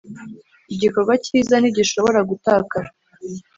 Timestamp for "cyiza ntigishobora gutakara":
1.25-2.89